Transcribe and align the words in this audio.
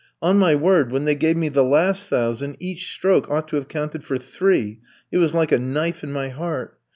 On 0.19 0.35
my 0.39 0.55
word, 0.55 0.89
when 0.91 1.05
they 1.05 1.13
gave 1.13 1.37
me 1.37 1.47
the 1.47 1.63
last 1.63 2.09
thousand 2.09 2.57
each 2.59 2.91
stroke 2.91 3.29
ought 3.29 3.47
to 3.49 3.55
have 3.57 3.67
counted 3.67 4.03
for 4.03 4.17
three, 4.17 4.79
it 5.11 5.19
was 5.19 5.35
like 5.35 5.51
a 5.51 5.59
knife 5.59 6.03
in 6.03 6.11
my 6.11 6.29
heart. 6.29 6.79